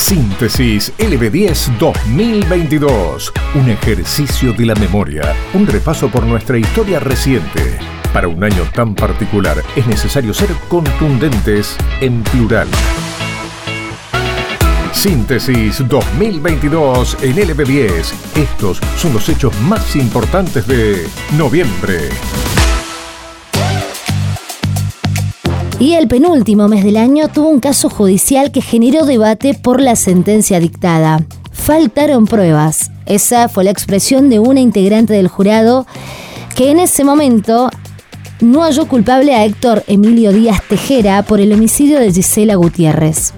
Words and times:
Síntesis 0.00 0.92
LB10 0.98 1.78
2022. 1.78 3.32
Un 3.54 3.68
ejercicio 3.68 4.52
de 4.54 4.66
la 4.66 4.74
memoria. 4.74 5.36
Un 5.52 5.66
repaso 5.66 6.08
por 6.08 6.24
nuestra 6.24 6.58
historia 6.58 6.98
reciente. 6.98 7.78
Para 8.12 8.26
un 8.26 8.42
año 8.42 8.64
tan 8.74 8.94
particular 8.94 9.62
es 9.76 9.86
necesario 9.86 10.34
ser 10.34 10.48
contundentes 10.68 11.76
en 12.00 12.24
plural. 12.24 12.66
Síntesis 14.92 15.86
2022 15.86 17.18
en 17.22 17.36
LB10. 17.36 18.12
Estos 18.36 18.80
son 18.96 19.12
los 19.12 19.28
hechos 19.28 19.54
más 19.60 19.94
importantes 19.94 20.66
de 20.66 21.06
noviembre. 21.36 22.08
Y 25.80 25.94
el 25.94 26.08
penúltimo 26.08 26.68
mes 26.68 26.84
del 26.84 26.98
año 26.98 27.28
tuvo 27.28 27.48
un 27.48 27.58
caso 27.58 27.88
judicial 27.88 28.52
que 28.52 28.60
generó 28.60 29.06
debate 29.06 29.54
por 29.54 29.80
la 29.80 29.96
sentencia 29.96 30.60
dictada. 30.60 31.24
Faltaron 31.52 32.26
pruebas. 32.26 32.90
Esa 33.06 33.48
fue 33.48 33.64
la 33.64 33.70
expresión 33.70 34.28
de 34.28 34.40
una 34.40 34.60
integrante 34.60 35.14
del 35.14 35.28
jurado 35.28 35.86
que 36.54 36.70
en 36.70 36.80
ese 36.80 37.02
momento 37.02 37.70
no 38.42 38.60
halló 38.60 38.88
culpable 38.88 39.34
a 39.34 39.46
Héctor 39.46 39.82
Emilio 39.86 40.32
Díaz 40.32 40.60
Tejera 40.68 41.22
por 41.22 41.40
el 41.40 41.50
homicidio 41.50 41.98
de 41.98 42.12
Gisela 42.12 42.56
Gutiérrez. 42.56 43.32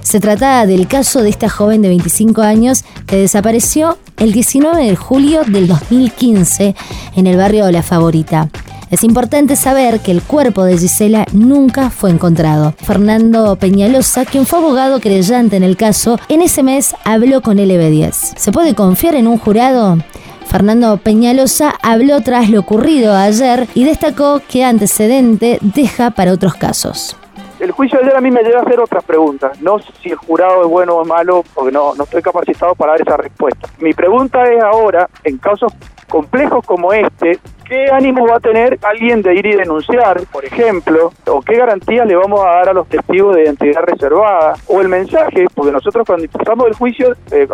Se 0.00 0.20
trataba 0.20 0.66
del 0.66 0.86
caso 0.86 1.22
de 1.22 1.30
esta 1.30 1.48
joven 1.48 1.82
de 1.82 1.88
25 1.88 2.40
años 2.40 2.84
que 3.06 3.16
desapareció 3.16 3.98
el 4.16 4.32
19 4.32 4.84
de 4.84 4.94
julio 4.94 5.42
del 5.44 5.66
2015 5.66 6.76
en 7.16 7.26
el 7.26 7.36
barrio 7.36 7.68
La 7.72 7.82
Favorita. 7.82 8.48
Es 8.90 9.04
importante 9.04 9.54
saber 9.54 10.00
que 10.00 10.10
el 10.10 10.20
cuerpo 10.20 10.64
de 10.64 10.76
Gisela 10.76 11.24
nunca 11.32 11.90
fue 11.90 12.10
encontrado. 12.10 12.74
Fernando 12.76 13.54
Peñalosa, 13.54 14.24
quien 14.24 14.46
fue 14.46 14.58
abogado 14.58 14.98
creyente 14.98 15.56
en 15.56 15.62
el 15.62 15.76
caso, 15.76 16.18
en 16.28 16.42
ese 16.42 16.64
mes 16.64 16.96
habló 17.04 17.40
con 17.40 17.58
LB10. 17.58 18.36
¿Se 18.36 18.50
puede 18.50 18.74
confiar 18.74 19.14
en 19.14 19.28
un 19.28 19.38
jurado? 19.38 19.98
Fernando 20.44 20.96
Peñalosa 20.96 21.72
habló 21.80 22.20
tras 22.22 22.50
lo 22.50 22.58
ocurrido 22.58 23.14
ayer 23.14 23.68
y 23.76 23.84
destacó 23.84 24.40
que 24.48 24.64
antecedente 24.64 25.58
deja 25.60 26.10
para 26.10 26.32
otros 26.32 26.54
casos. 26.54 27.16
El 27.60 27.70
juicio 27.70 27.96
de 28.00 28.06
ayer 28.06 28.16
a 28.16 28.20
mí 28.20 28.32
me 28.32 28.42
lleva 28.42 28.58
a 28.58 28.62
hacer 28.62 28.80
otras 28.80 29.04
preguntas, 29.04 29.60
no 29.62 29.78
si 29.78 30.08
el 30.08 30.16
jurado 30.16 30.62
es 30.62 30.68
bueno 30.68 30.96
o 30.96 31.04
malo, 31.04 31.44
porque 31.54 31.70
no, 31.70 31.94
no 31.94 32.02
estoy 32.02 32.22
capacitado 32.22 32.74
para 32.74 32.92
dar 32.92 33.02
esa 33.02 33.16
respuesta. 33.18 33.68
Mi 33.78 33.92
pregunta 33.92 34.42
es 34.50 34.60
ahora, 34.60 35.08
en 35.22 35.38
casos 35.38 35.72
complejos 36.08 36.66
como 36.66 36.92
este, 36.92 37.38
¿qué 37.70 37.86
ánimo 37.88 38.26
va 38.26 38.36
a 38.36 38.40
tener 38.40 38.78
alguien 38.82 39.22
de 39.22 39.36
ir 39.36 39.46
y 39.46 39.54
denunciar, 39.54 40.20
por 40.32 40.44
ejemplo? 40.44 41.12
¿O 41.28 41.40
qué 41.40 41.56
garantías 41.56 42.06
le 42.06 42.16
vamos 42.16 42.40
a 42.40 42.48
dar 42.48 42.68
a 42.70 42.72
los 42.72 42.88
testigos 42.88 43.36
de 43.36 43.44
identidad 43.44 43.84
reservada? 43.84 44.54
O 44.66 44.80
el 44.80 44.88
mensaje, 44.88 45.46
porque 45.54 45.70
nosotros 45.70 46.04
cuando 46.04 46.24
empezamos 46.24 46.66
el 46.66 46.74
juicio, 46.74 47.14
eh, 47.30 47.46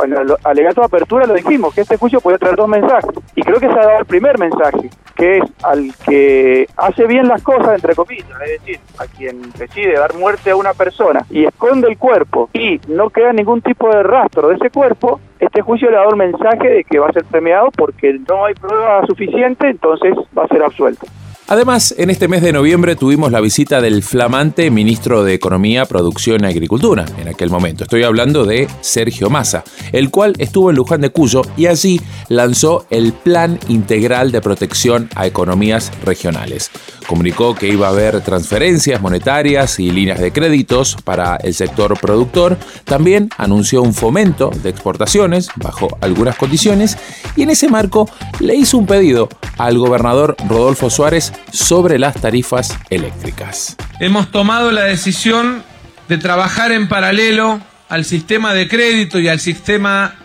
alegato 0.42 0.81
de 0.81 0.87
apertura 0.87 1.27
lo 1.27 1.34
dijimos, 1.34 1.75
que 1.75 1.83
este 1.83 1.98
juicio 1.98 2.20
puede 2.22 2.39
traer 2.39 2.56
dos 2.56 2.69
mensajes. 2.69 3.11
Y 3.34 3.42
creo 3.42 3.61
que 3.61 3.67
se 3.67 3.72
ha 3.75 3.87
dado 3.87 3.98
el 4.00 4.06
primer 4.06 4.39
mensaje, 4.39 4.89
que 5.14 5.39
es 5.39 5.44
al 5.62 5.92
que 6.06 6.67
hace 6.78 7.06
bien 7.06 7.28
las 7.28 7.42
cosas, 7.42 7.75
entre 7.75 7.94
comillas, 7.94 8.27
es 8.47 8.61
decir, 8.61 8.81
a 8.98 9.06
quien 9.06 9.42
decide 9.59 9.98
dar 9.98 10.14
muerte 10.14 10.50
a 10.50 10.56
una 10.56 10.72
persona 10.72 11.27
y 11.31 11.44
esconde 11.44 11.89
el 11.89 11.98
cuerpo 11.98 12.48
y 12.55 12.81
no 12.89 13.11
queda 13.11 13.34
ningún 13.34 13.61
tipo 13.61 13.94
de 13.94 14.03
rastro 14.03 14.48
de 14.48 14.55
ese 14.55 14.70
cuerpo, 14.70 15.20
este 15.39 15.61
juicio 15.61 15.91
le 15.91 15.97
ha 15.97 16.00
dado 16.00 16.12
el 16.12 16.17
mensaje 16.17 16.69
de 16.69 16.84
que 16.84 16.98
va 16.98 17.09
a 17.09 17.12
ser 17.12 17.25
premiado 17.25 17.70
porque 17.77 18.19
no 18.28 18.47
hay 18.47 18.55
prueba 18.55 19.06
suficiente, 19.06 19.69
entonces 19.69 20.06
va 20.37 20.45
a 20.45 20.49
ser 20.49 20.62
absuelto. 20.62 21.07
Además, 21.49 21.95
en 21.97 22.11
este 22.11 22.27
mes 22.27 22.43
de 22.43 22.53
noviembre 22.53 22.97
tuvimos 22.97 23.31
la 23.31 23.41
visita 23.41 23.81
del 23.81 24.03
flamante 24.03 24.69
ministro 24.73 25.23
de 25.23 25.35
Economía, 25.35 25.85
Producción 25.85 26.43
y 26.43 26.47
Agricultura, 26.49 27.05
en 27.21 27.29
aquel 27.29 27.51
momento. 27.51 27.85
Estoy 27.85 28.03
hablando 28.03 28.45
de 28.45 28.67
Sergio 28.81 29.31
Massa, 29.31 29.62
el 29.93 30.11
cual 30.11 30.33
estuvo 30.39 30.71
en 30.71 30.77
Luján 30.77 31.03
de 31.03 31.11
Cuyo 31.11 31.43
y 31.57 31.67
allí 31.67 32.01
lanzó 32.29 32.87
el 32.91 33.12
Plan 33.12 33.61
Integral 33.69 34.33
de 34.33 34.41
Protección 34.41 35.09
a 35.15 35.28
Economías 35.28 35.93
Regionales. 36.05 36.72
Comunicó 37.06 37.55
que 37.55 37.69
iba 37.69 37.87
a 37.87 37.91
haber 37.91 38.21
transferencias 38.21 39.00
monetarias 39.00 39.78
y 39.78 39.91
líneas 39.91 40.21
de 40.21 40.33
créditos 40.33 40.97
para 41.05 41.37
el 41.37 41.55
sector 41.55 41.99
productor. 42.00 42.59
También 42.84 43.31
anunció 43.39 43.83
un 43.83 43.94
fomento 43.94 44.50
de 44.50 44.71
exportaciones 44.71 45.49
bajo 45.56 45.97
algunas 46.00 46.37
condiciones 46.37 46.99
y 47.37 47.43
en 47.43 47.50
ese 47.50 47.69
marco 47.69 48.11
le 48.41 48.55
hizo 48.56 48.78
un 48.78 48.87
pedido 48.87 49.28
al 49.59 49.78
gobernador 49.78 50.37
Rodolfo 50.49 50.91
Suárez 50.91 51.33
sobre 51.53 51.99
las 51.99 52.21
tarifas 52.21 52.77
eléctricas. 52.91 53.77
Hemos 54.00 54.31
tomado 54.31 54.72
la 54.72 54.84
decisión 54.84 55.62
de 56.09 56.19
trabajar 56.19 56.72
en 56.72 56.89
paralelo 56.89 57.61
al 57.89 58.05
sistema 58.05 58.53
de 58.53 58.69
crédito 58.69 59.19
y 59.21 59.28
al 59.28 59.41
sistema 59.41 60.16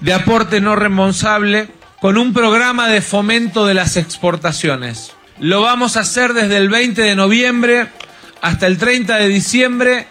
de 0.00 0.12
aporte 0.12 0.60
no 0.60 0.76
responsable 0.76 1.68
con 2.00 2.18
un 2.18 2.32
programa 2.32 2.88
de 2.88 3.00
fomento 3.00 3.66
de 3.66 3.74
las 3.74 3.96
exportaciones. 3.96 5.15
Lo 5.38 5.60
vamos 5.60 5.96
a 5.96 6.00
hacer 6.00 6.32
desde 6.32 6.56
el 6.56 6.70
20 6.70 7.02
de 7.02 7.14
noviembre 7.14 7.88
hasta 8.40 8.66
el 8.66 8.78
30 8.78 9.16
de 9.16 9.28
diciembre 9.28 10.06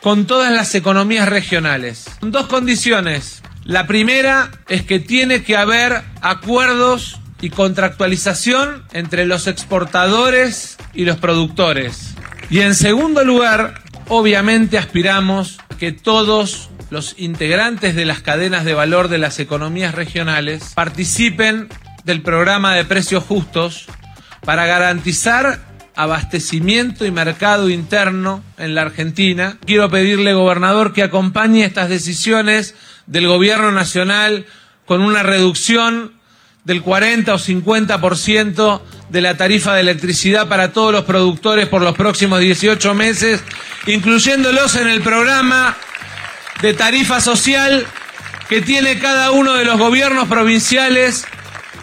con 0.00 0.26
todas 0.26 0.52
las 0.52 0.74
economías 0.76 1.28
regionales. 1.28 2.06
Dos 2.20 2.46
condiciones. 2.46 3.42
La 3.64 3.88
primera 3.88 4.50
es 4.68 4.82
que 4.82 5.00
tiene 5.00 5.42
que 5.42 5.56
haber 5.56 6.02
acuerdos 6.22 7.20
y 7.40 7.50
contractualización 7.50 8.84
entre 8.92 9.26
los 9.26 9.48
exportadores 9.48 10.76
y 10.94 11.04
los 11.04 11.16
productores. 11.16 12.14
Y 12.48 12.60
en 12.60 12.76
segundo 12.76 13.24
lugar, 13.24 13.82
obviamente 14.08 14.78
aspiramos 14.78 15.58
que 15.78 15.90
todos 15.90 16.70
los 16.90 17.14
integrantes 17.18 17.96
de 17.96 18.04
las 18.04 18.20
cadenas 18.20 18.64
de 18.64 18.74
valor 18.74 19.08
de 19.08 19.18
las 19.18 19.40
economías 19.40 19.94
regionales 19.94 20.72
participen 20.74 21.68
del 22.04 22.22
programa 22.22 22.74
de 22.74 22.84
precios 22.84 23.24
justos 23.24 23.86
para 24.44 24.66
garantizar 24.66 25.60
abastecimiento 25.94 27.04
y 27.04 27.10
mercado 27.10 27.68
interno 27.68 28.42
en 28.58 28.74
la 28.74 28.82
Argentina. 28.82 29.58
Quiero 29.66 29.90
pedirle, 29.90 30.32
gobernador, 30.32 30.92
que 30.92 31.02
acompañe 31.02 31.64
estas 31.64 31.88
decisiones 31.88 32.74
del 33.06 33.26
gobierno 33.26 33.70
nacional 33.72 34.46
con 34.86 35.02
una 35.02 35.22
reducción 35.22 36.12
del 36.64 36.82
40 36.82 37.34
o 37.34 37.38
50% 37.38 38.80
de 39.08 39.20
la 39.20 39.36
tarifa 39.36 39.74
de 39.74 39.80
electricidad 39.80 40.48
para 40.48 40.72
todos 40.72 40.92
los 40.92 41.04
productores 41.04 41.68
por 41.68 41.82
los 41.82 41.96
próximos 41.96 42.40
18 42.40 42.94
meses, 42.94 43.42
incluyéndolos 43.86 44.76
en 44.76 44.88
el 44.88 45.00
programa 45.00 45.76
de 46.62 46.74
tarifa 46.74 47.20
social 47.20 47.86
que 48.48 48.60
tiene 48.60 48.98
cada 48.98 49.30
uno 49.30 49.54
de 49.54 49.64
los 49.64 49.78
gobiernos 49.78 50.28
provinciales 50.28 51.24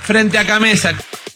frente 0.03 0.38
a 0.38 0.46
Camesa. 0.46 0.94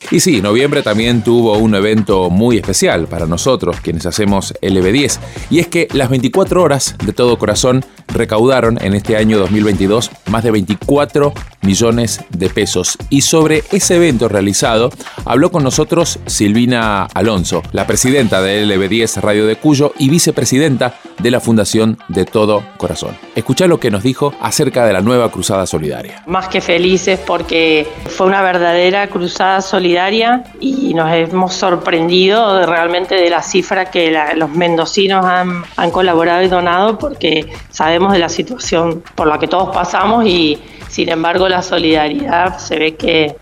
Y 0.10 0.20
sí, 0.20 0.42
noviembre 0.42 0.82
también 0.82 1.24
tuvo 1.24 1.58
un 1.58 1.76
evento 1.76 2.30
muy 2.30 2.58
especial 2.58 3.08
para 3.08 3.28
nosotros, 3.28 3.78
quienes 3.82 4.06
hacemos 4.06 4.54
LB10, 4.62 5.20
y 5.50 5.60
es 5.60 5.68
que 5.68 5.88
las 5.94 6.10
24 6.10 6.62
horas 6.62 6.96
de 7.06 7.14
todo 7.14 7.38
corazón 7.38 7.86
recaudaron 8.08 8.78
en 8.82 8.94
este 8.94 9.16
año 9.16 9.38
2022 9.38 10.12
más 10.28 10.44
de 10.44 10.52
24 10.52 11.34
millones 11.62 12.22
de 12.30 12.50
pesos. 12.50 12.98
Y 13.10 13.22
sobre 13.22 13.64
ese 13.72 13.96
evento 13.96 14.28
realizado 14.28 14.90
habló 15.26 15.52
con 15.52 15.64
nosotros 15.64 16.20
Silvina 16.26 17.04
Alonso, 17.04 17.62
la 17.72 17.88
presidenta 17.88 18.42
de 18.42 18.66
LB10 18.66 19.22
Radio 19.22 19.46
de 19.46 19.56
Cuyo 19.56 19.94
y 19.98 20.10
vicepresidenta 20.10 21.00
de 21.22 21.32
la 21.32 21.40
Fundación 21.40 21.98
de 22.08 22.26
Todo 22.26 22.64
Corazón. 22.78 23.18
Escucha 23.36 23.68
lo 23.68 23.80
que 23.80 23.92
nos 23.92 24.04
dijo 24.04 24.34
acerca 24.42 24.86
de 24.86 24.94
la 24.94 25.02
nueva 25.02 25.30
Cruzada 25.32 25.66
Solidaria. 25.66 26.24
Más 26.26 26.48
que 26.48 26.62
felices 26.62 27.20
porque 27.26 27.88
fue 28.08 28.28
una 28.28 28.42
verdadera 28.42 29.08
cruzada 29.08 29.62
solidaria 29.62 30.44
y 30.60 30.94
nos 30.94 31.12
hemos 31.14 31.54
sorprendido 31.54 32.66
realmente 32.66 33.16
de 33.16 33.30
la 33.30 33.42
cifra 33.42 33.92
que 33.92 34.16
los 34.36 34.50
mendocinos 34.50 35.26
han, 35.26 35.64
han 35.78 35.92
colaborado 35.92 36.44
y 36.44 36.48
donado 36.48 36.98
porque 36.98 37.48
sabemos 37.70 38.14
de 38.14 38.20
la 38.20 38.30
situación 38.30 39.04
por 39.16 39.28
la 39.28 39.40
que 39.40 39.48
todos 39.48 39.74
pasamos 39.74 40.26
y 40.26 40.60
sin 40.90 41.10
embargo 41.10 41.48
la 41.48 41.62
solidaridad 41.62 42.58
se 42.58 42.78
ve 42.78 42.96
que 42.96 43.36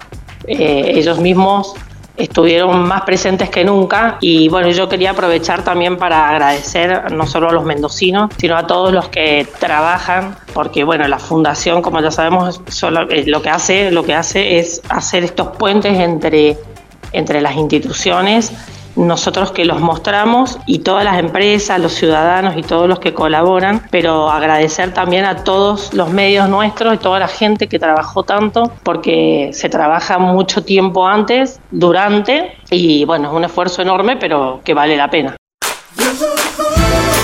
eh, 0.47 0.91
ellos 0.95 1.19
mismos 1.19 1.75
estuvieron 2.19 2.87
más 2.87 3.03
presentes 3.03 3.49
que 3.49 3.63
nunca 3.63 4.17
y 4.19 4.49
bueno, 4.49 4.69
yo 4.69 4.89
quería 4.89 5.11
aprovechar 5.11 5.63
también 5.63 5.97
para 5.97 6.29
agradecer 6.29 7.11
no 7.13 7.25
solo 7.25 7.49
a 7.49 7.53
los 7.53 7.63
mendocinos, 7.63 8.29
sino 8.37 8.57
a 8.57 8.67
todos 8.67 8.91
los 8.93 9.07
que 9.07 9.47
trabajan, 9.59 10.35
porque 10.53 10.83
bueno, 10.83 11.07
la 11.07 11.17
fundación, 11.17 11.81
como 11.81 12.01
ya 12.01 12.11
sabemos, 12.11 12.61
solo, 12.67 13.09
eh, 13.09 13.23
lo 13.25 13.41
que 13.41 13.49
hace, 13.49 13.89
lo 13.89 14.03
que 14.03 14.13
hace 14.13 14.59
es 14.59 14.81
hacer 14.89 15.23
estos 15.23 15.55
puentes 15.57 15.97
entre, 15.97 16.57
entre 17.13 17.41
las 17.41 17.55
instituciones 17.55 18.51
nosotros 18.95 19.51
que 19.51 19.65
los 19.65 19.79
mostramos 19.79 20.57
y 20.65 20.79
todas 20.79 21.03
las 21.03 21.19
empresas, 21.19 21.79
los 21.79 21.93
ciudadanos 21.93 22.57
y 22.57 22.61
todos 22.61 22.87
los 22.87 22.99
que 22.99 23.13
colaboran, 23.13 23.87
pero 23.91 24.29
agradecer 24.29 24.93
también 24.93 25.25
a 25.25 25.43
todos 25.43 25.93
los 25.93 26.09
medios 26.11 26.49
nuestros 26.49 26.95
y 26.95 26.97
toda 26.97 27.19
la 27.19 27.27
gente 27.27 27.67
que 27.67 27.79
trabajó 27.79 28.23
tanto, 28.23 28.71
porque 28.83 29.49
se 29.53 29.69
trabaja 29.69 30.17
mucho 30.17 30.63
tiempo 30.63 31.07
antes, 31.07 31.59
durante, 31.71 32.53
y 32.69 33.05
bueno, 33.05 33.29
es 33.29 33.35
un 33.35 33.43
esfuerzo 33.43 33.81
enorme, 33.81 34.17
pero 34.17 34.61
que 34.63 34.73
vale 34.73 34.95
la 34.97 35.09
pena. 35.09 35.35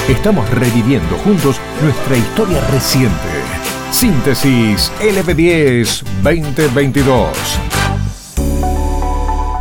Estamos 0.07 0.47
reviviendo 0.51 1.15
juntos 1.23 1.59
nuestra 1.81 2.15
historia 2.15 2.61
reciente. 2.71 3.15
Síntesis 3.91 4.91
LB10 5.00 6.03
2022. 6.21 7.75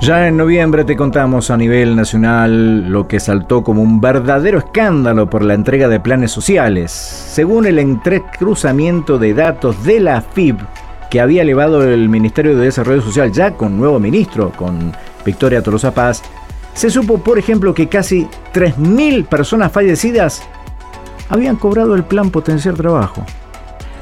Ya 0.04 0.28
en 0.28 0.36
noviembre 0.36 0.84
te 0.84 0.96
contamos 0.96 1.50
a 1.50 1.56
nivel 1.56 1.96
nacional 1.96 2.90
lo 2.90 3.08
que 3.08 3.18
saltó 3.18 3.64
como 3.64 3.80
un 3.80 4.02
verdadero 4.02 4.58
escándalo 4.58 5.30
por 5.30 5.42
la 5.42 5.54
entrega 5.54 5.88
de 5.88 5.98
planes 5.98 6.30
sociales. 6.30 6.92
Según 6.92 7.64
el 7.64 7.78
entrecruzamiento 7.78 9.18
de 9.18 9.32
datos 9.32 9.82
de 9.82 10.00
la 10.00 10.20
FIB 10.20 10.58
que 11.10 11.22
había 11.22 11.40
elevado 11.40 11.82
el 11.82 12.10
Ministerio 12.10 12.54
de 12.54 12.66
Desarrollo 12.66 13.00
Social 13.00 13.32
ya 13.32 13.52
con 13.52 13.78
nuevo 13.78 13.98
ministro, 13.98 14.50
con 14.50 14.92
Victoria 15.24 15.62
Tolosa 15.62 15.94
Paz, 15.94 16.22
se 16.74 16.90
supo, 16.90 17.16
por 17.16 17.38
ejemplo, 17.38 17.72
que 17.72 17.88
casi 17.88 18.28
3.000 18.52 19.24
personas 19.24 19.72
fallecidas 19.72 20.42
habían 21.30 21.56
cobrado 21.56 21.94
el 21.94 22.04
plan 22.04 22.28
Potenciar 22.28 22.74
Trabajo. 22.74 23.24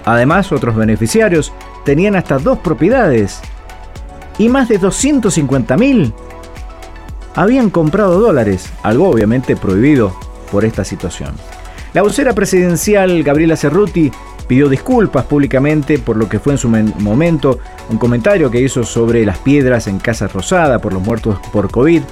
Además, 0.05 0.51
otros 0.51 0.75
beneficiarios 0.75 1.53
tenían 1.85 2.17
hasta 2.17 2.39
dos 2.39 2.59
propiedades 2.59 3.41
y 4.39 4.49
más 4.49 4.69
de 4.69 4.81
250.000 4.81 6.13
habían 7.35 7.71
comprado 7.71 8.21
dólares, 8.21 8.71
algo 8.83 9.09
obviamente 9.09 9.57
prohibido 9.57 10.15
por 10.51 10.65
esta 10.65 10.85
situación. 10.85 11.35
La 11.95 12.03
vocera 12.03 12.35
presidencial 12.35 13.23
Gabriela 13.23 13.57
Cerruti 13.57 14.11
pidió 14.47 14.69
disculpas 14.69 15.25
públicamente 15.25 15.99
por 15.99 16.17
lo 16.17 16.29
que 16.29 16.39
fue 16.39 16.53
en 16.53 16.59
su 16.59 16.69
momento 16.69 17.59
un 17.91 17.99
comentario 17.99 18.51
que 18.51 18.61
hizo 18.61 18.85
sobre 18.85 19.25
las 19.25 19.39
piedras 19.39 19.87
en 19.87 19.99
Casa 19.99 20.29
Rosada 20.29 20.79
por 20.79 20.93
los 20.93 21.03
muertos 21.03 21.39
por 21.53 21.71
COVID, 21.71 22.03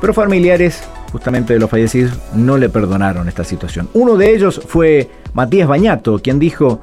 pero 0.00 0.14
familiares 0.14 0.82
justamente 1.10 1.52
de 1.52 1.58
los 1.60 1.70
fallecidos 1.70 2.18
no 2.34 2.56
le 2.56 2.68
perdonaron 2.68 3.28
esta 3.28 3.44
situación. 3.44 3.88
Uno 3.94 4.16
de 4.16 4.34
ellos 4.34 4.60
fue 4.66 5.10
Matías 5.34 5.68
Bañato, 5.68 6.18
quien 6.20 6.38
dijo, 6.38 6.80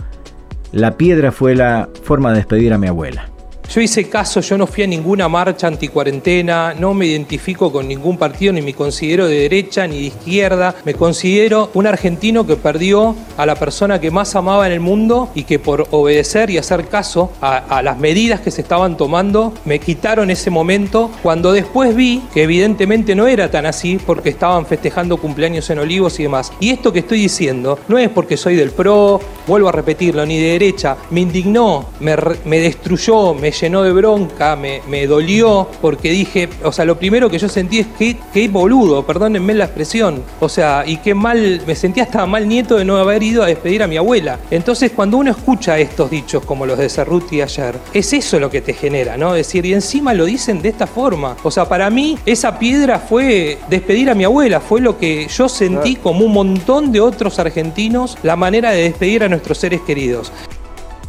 la 0.71 0.97
piedra 0.97 1.31
fue 1.31 1.55
la 1.55 1.89
forma 2.03 2.29
de 2.29 2.37
despedir 2.37 2.73
a 2.73 2.77
mi 2.77 2.87
abuela. 2.87 3.29
Yo 3.69 3.81
hice 3.81 4.09
caso, 4.09 4.41
yo 4.41 4.57
no 4.57 4.65
fui 4.65 4.83
a 4.83 4.87
ninguna 4.87 5.29
marcha 5.29 5.67
anticuarentena, 5.67 6.73
no 6.73 6.95
me 6.95 7.05
identifico 7.05 7.71
con 7.71 7.87
ningún 7.87 8.17
partido, 8.17 8.51
ni 8.51 8.63
me 8.63 8.73
considero 8.73 9.27
de 9.27 9.41
derecha 9.41 9.85
ni 9.85 9.97
de 9.97 10.05
izquierda. 10.07 10.73
Me 10.85 10.95
considero 10.95 11.69
un 11.75 11.85
argentino 11.85 12.47
que 12.47 12.55
perdió 12.55 13.15
a 13.37 13.45
la 13.45 13.53
persona 13.53 14.01
que 14.01 14.09
más 14.09 14.35
amaba 14.35 14.65
en 14.65 14.73
el 14.73 14.79
mundo 14.79 15.29
y 15.35 15.43
que 15.43 15.59
por 15.59 15.87
obedecer 15.91 16.49
y 16.49 16.57
hacer 16.57 16.87
caso 16.87 17.31
a, 17.41 17.83
las 17.83 17.99
medidas 17.99 18.39
que 18.41 18.49
se 18.49 18.61
estaban 18.61 18.97
tomando, 18.97 19.53
me 19.65 19.77
quitaron 19.77 20.31
ese 20.31 20.49
momento 20.49 21.11
cuando 21.21 21.51
después 21.51 21.95
vi 21.95 22.23
que 22.33 22.41
evidentemente 22.41 23.13
no 23.13 23.27
era 23.27 23.51
tan 23.51 23.67
así 23.67 23.99
porque 24.03 24.29
estaban 24.29 24.65
festejando 24.65 25.17
cumpleaños 25.17 25.69
en 25.69 25.77
Olivos 25.77 26.19
y 26.19 26.23
demás. 26.23 26.51
Y 26.59 26.71
esto 26.71 26.91
que 26.91 26.99
estoy 26.99 27.21
diciendo 27.21 27.77
no 27.87 27.99
es 27.99 28.09
porque 28.09 28.35
soy 28.35 28.55
del 28.55 28.71
PRO, 28.71 29.21
vuelvo 29.45 29.69
a 29.69 29.73
repetirlo, 29.73 30.25
ni 30.25 30.39
de 30.39 30.53
derecha. 30.53 30.97
Me 31.11 31.21
indignó, 31.21 31.85
me, 31.99 32.15
me 32.45 32.59
destruyó, 32.59 33.35
me 33.35 33.58
llenó 33.59 33.83
de 33.83 33.91
bronca, 33.91 34.55
me, 34.55 34.81
me, 34.87 35.07
dolió, 35.07 35.67
porque 35.81 36.11
dije, 36.11 36.49
o 36.63 36.71
sea, 36.71 36.85
lo 36.85 36.97
primero 36.97 37.29
que 37.29 37.39
yo 37.39 37.49
sentí 37.49 37.79
es 37.79 37.87
que, 37.97 38.17
qué 38.33 38.47
boludo, 38.47 39.05
perdónenme 39.05 39.53
la 39.53 39.65
expresión, 39.65 40.23
o 40.39 40.49
sea, 40.49 40.83
y 40.85 40.97
qué 40.97 41.13
mal, 41.13 41.61
me 41.65 41.75
sentía 41.75 42.03
hasta 42.03 42.25
mal 42.25 42.47
nieto 42.47 42.77
de 42.77 42.85
no 42.85 42.97
haber 42.97 43.23
ido 43.23 43.43
a 43.43 43.47
despedir 43.47 43.83
a 43.83 43.87
mi 43.87 43.97
abuela. 43.97 44.39
Entonces, 44.51 44.91
cuando 44.95 45.17
uno 45.17 45.31
escucha 45.31 45.77
estos 45.77 46.09
dichos 46.09 46.43
como 46.45 46.65
los 46.65 46.77
de 46.77 46.89
Cerruti 46.89 47.41
ayer, 47.41 47.77
es 47.93 48.13
eso 48.13 48.39
lo 48.39 48.49
que 48.49 48.61
te 48.61 48.73
genera, 48.73 49.17
¿no? 49.17 49.35
Es 49.35 49.47
decir, 49.47 49.65
y 49.65 49.73
encima 49.73 50.13
lo 50.13 50.25
dicen 50.25 50.61
de 50.61 50.69
esta 50.69 50.87
forma. 50.87 51.35
O 51.43 51.51
sea, 51.51 51.65
para 51.65 51.89
mí, 51.89 52.17
esa 52.25 52.57
piedra 52.59 52.99
fue 52.99 53.57
despedir 53.69 54.09
a 54.09 54.15
mi 54.15 54.23
abuela, 54.23 54.59
fue 54.59 54.81
lo 54.81 54.97
que 54.97 55.27
yo 55.27 55.49
sentí 55.49 55.95
como 55.95 56.25
un 56.25 56.33
montón 56.33 56.91
de 56.91 57.01
otros 57.01 57.39
argentinos, 57.39 58.17
la 58.23 58.35
manera 58.35 58.71
de 58.71 58.83
despedir 58.83 59.23
a 59.23 59.29
nuestros 59.29 59.57
seres 59.57 59.81
queridos. 59.81 60.31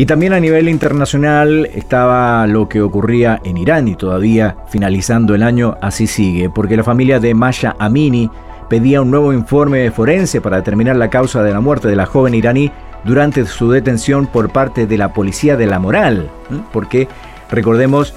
Y 0.01 0.07
también 0.07 0.33
a 0.33 0.41
nivel 0.41 0.71
internacional 0.71 1.69
estaba 1.75 2.47
lo 2.47 2.71
que 2.71 2.81
ocurría 2.81 3.39
en 3.45 3.59
Irán 3.59 3.87
y 3.87 3.97
todavía 3.97 4.57
finalizando 4.71 5.35
el 5.35 5.43
año 5.43 5.77
así 5.83 6.07
sigue, 6.07 6.49
porque 6.49 6.75
la 6.75 6.83
familia 6.83 7.21
de 7.21 7.35
Masha 7.35 7.77
Amini 7.79 8.31
pedía 8.71 9.03
un 9.03 9.11
nuevo 9.11 9.31
informe 9.31 9.91
forense 9.91 10.41
para 10.41 10.57
determinar 10.57 10.97
la 10.97 11.11
causa 11.11 11.43
de 11.43 11.53
la 11.53 11.61
muerte 11.61 11.89
de 11.89 11.97
la 11.97 12.07
joven 12.07 12.33
iraní 12.33 12.73
durante 13.05 13.45
su 13.45 13.71
detención 13.71 14.27
por 14.27 14.49
parte 14.49 14.87
de 14.87 14.97
la 14.97 15.13
policía 15.13 15.59
de 15.59 15.67
la 15.67 15.79
moral, 15.79 16.31
porque 16.73 17.07
recordemos 17.51 18.15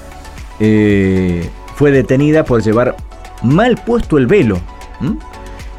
eh, 0.60 1.50
fue 1.74 1.90
detenida 1.90 2.46
por 2.46 2.62
llevar 2.62 2.96
mal 3.42 3.76
puesto 3.76 4.16
el 4.16 4.26
velo 4.26 4.58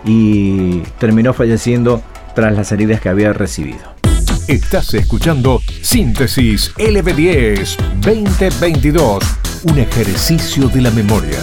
y 0.05 0.81
terminó 0.99 1.33
falleciendo 1.33 2.03
tras 2.35 2.55
las 2.55 2.71
heridas 2.71 3.01
que 3.01 3.09
había 3.09 3.33
recibido. 3.33 3.94
Estás 4.47 4.93
escuchando 4.93 5.59
Síntesis 5.81 6.71
LB10 6.75 7.77
2022, 7.99 9.23
un 9.63 9.79
ejercicio 9.79 10.67
de 10.67 10.81
la 10.81 10.91
memoria. 10.91 11.39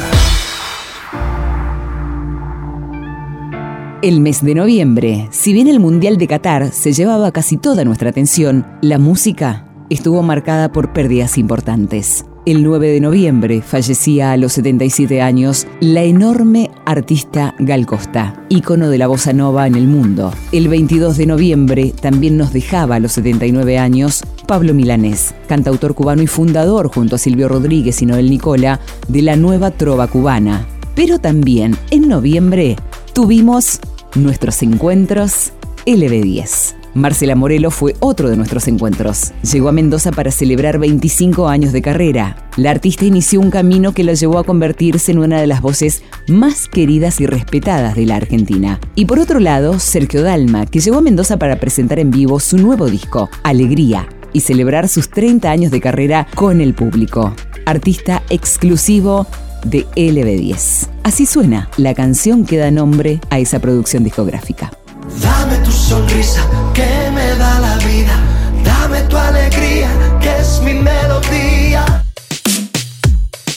El 4.03 4.21
mes 4.21 4.45
de 4.45 4.55
noviembre, 4.55 5.27
si 5.33 5.53
bien 5.53 5.67
el 5.67 5.81
Mundial 5.81 6.17
de 6.17 6.29
Qatar 6.29 6.71
se 6.71 6.93
llevaba 6.93 7.33
casi 7.33 7.57
toda 7.57 7.85
nuestra 7.85 8.11
atención, 8.11 8.65
la 8.83 9.01
música 9.01 9.67
estuvo 9.91 10.23
marcada 10.23 10.71
por 10.71 10.93
pérdidas 10.93 11.39
importantes. 11.39 12.25
El 12.45 12.65
9 12.65 12.89
de 12.89 13.01
noviembre 13.01 13.63
fallecía 13.63 14.33
a 14.33 14.37
los 14.37 14.55
77 14.55 15.23
años 15.23 15.69
la 15.79 16.03
enorme 16.03 16.73
artista 16.85 17.55
Gal 17.61 17.87
Costa, 17.87 18.35
ícono 18.49 18.89
de 18.89 18.99
la 18.99 19.07
bossa 19.07 19.33
nova 19.33 19.69
en 19.69 19.77
el 19.77 19.87
mundo. 19.87 20.33
El 20.51 20.67
22 20.67 21.19
de 21.19 21.27
noviembre 21.27 21.95
también 22.01 22.37
nos 22.37 22.53
dejaba 22.53 22.97
a 22.97 22.99
los 22.99 23.13
79 23.13 23.79
años 23.79 24.25
Pablo 24.49 24.75
Milanés, 24.75 25.37
cantautor 25.47 25.95
cubano 25.95 26.23
y 26.23 26.27
fundador 26.27 26.89
junto 26.89 27.15
a 27.15 27.19
Silvio 27.19 27.47
Rodríguez 27.47 28.03
y 28.03 28.07
Noel 28.07 28.29
Nicola 28.29 28.81
de 29.07 29.23
la 29.23 29.37
nueva 29.37 29.71
trova 29.71 30.09
cubana. 30.09 30.67
Pero 30.97 31.21
también 31.21 31.77
en 31.91 32.09
noviembre 32.09 32.75
tuvimos 33.13 33.79
nuestros 34.17 34.65
encuentros 34.65 35.53
LB10. 35.87 36.82
Marcela 36.95 37.35
Morelo 37.35 37.71
fue 37.71 37.95
otro 38.01 38.29
de 38.29 38.37
nuestros 38.37 38.69
encuentros. 38.69 39.33
Llegó 39.51 39.71
a 39.71 39.73
Mendoza 39.73 40.13
para 40.13 40.31
celebrar 40.31 40.79
25 40.79 41.49
años 41.49 41.73
de 41.73 41.81
carrera. 41.81 42.37
La 42.57 42.71
artista 42.71 43.07
inició 43.07 43.41
un 43.41 43.51
camino 43.51 43.93
que 43.93 44.05
la 44.05 44.13
llevó 44.13 44.39
a 44.39 44.45
convertirse 44.45 45.13
en 45.13 45.19
una 45.19 45.41
de 45.41 45.47
las 45.47 45.63
voces 45.63 46.03
más 46.29 46.69
queridas 46.69 47.21
y 47.21 47.27
respetadas 47.27 47.95
de 47.95 48.05
la 48.05 48.17
Argentina. 48.17 48.79
Y 48.95 49.07
por 49.07 49.19
otro 49.19 49.41
lado, 49.41 49.79
Sergio 49.79 50.23
Dalma, 50.23 50.67
que 50.67 50.81
llegó 50.81 50.99
a 50.99 51.03
Mendoza 51.03 51.39
para 51.39 51.57
presentar 51.57 51.99
en 51.99 52.11
vivo 52.11 52.39
su 52.41 52.59
nuevo 52.59 52.91
disco, 52.91 53.31
Alegría, 53.43 54.07
y 54.35 54.41
celebrar 54.41 54.89
sus 54.89 55.09
30 55.09 55.51
años 55.51 55.71
de 55.71 55.81
carrera 55.81 56.27
con 56.35 56.61
el 56.61 56.75
público. 56.75 57.35
Artista 57.65 58.23
exclusivo 58.29 59.27
de 59.65 59.87
LB10. 59.97 60.89
Así 61.05 61.25
suena 61.25 61.71
la 61.77 61.95
canción 61.95 62.45
que 62.45 62.59
da 62.59 62.71
nombre 62.71 63.21
a 63.31 63.39
esa 63.39 63.61
producción 63.61 64.05
discográfica. 64.05 64.73
Dame 65.21 65.59
tu 65.59 65.73
sonrisa 65.73 66.49
que 66.75 67.11
me 67.13 67.37
da 67.37 67.61
la 67.61 67.77
vida. 67.79 68.19
Dame 68.65 69.03
tu 69.03 69.17
alegría 69.17 69.89
que 70.21 70.39
es 70.39 70.61
mi 70.63 70.75
melodía. 70.75 72.05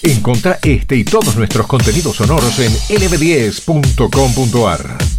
Encontra 0.01 0.57
este 0.61 0.95
y 0.97 1.03
todos 1.03 1.35
nuestros 1.35 1.67
contenidos 1.67 2.15
sonoros 2.17 2.59
en 2.59 2.71
lb10.com.ar. 2.71 5.14